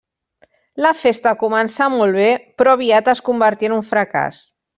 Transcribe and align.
La 0.85 0.93
festa 1.01 1.33
començà 1.43 1.89
molt 1.97 2.17
bé, 2.21 2.25
però 2.63 2.73
aviat 2.79 3.13
es 3.15 3.23
convertí 3.29 3.71
en 3.71 3.77
un 3.77 3.87
fracàs. 3.93 4.43